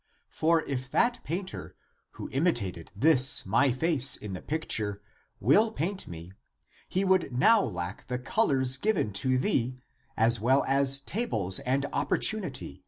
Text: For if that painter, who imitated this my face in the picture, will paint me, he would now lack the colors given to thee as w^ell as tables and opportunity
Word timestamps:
For 0.31 0.63
if 0.63 0.89
that 0.89 1.19
painter, 1.23 1.75
who 2.13 2.27
imitated 2.31 2.89
this 2.95 3.45
my 3.45 3.71
face 3.71 4.15
in 4.15 4.33
the 4.33 4.41
picture, 4.41 4.99
will 5.39 5.71
paint 5.71 6.07
me, 6.07 6.31
he 6.89 7.05
would 7.05 7.31
now 7.31 7.61
lack 7.61 8.07
the 8.07 8.17
colors 8.17 8.77
given 8.77 9.13
to 9.13 9.37
thee 9.37 9.77
as 10.17 10.39
w^ell 10.39 10.65
as 10.67 11.01
tables 11.01 11.59
and 11.59 11.85
opportunity 11.93 12.79